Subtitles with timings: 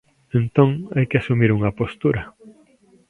[0.39, 2.21] Entón, hai que asumir unha postura.